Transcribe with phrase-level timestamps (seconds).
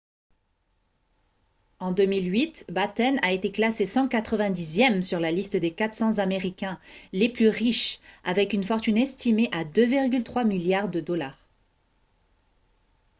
[1.77, 6.79] en 2008 batten a été classé 190e sur la liste des 400 américains
[7.13, 11.37] les plus riches avec une fortune estimée à 2,3 milliards de dollars